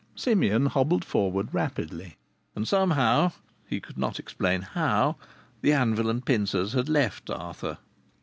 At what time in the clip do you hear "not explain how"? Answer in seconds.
3.99-5.15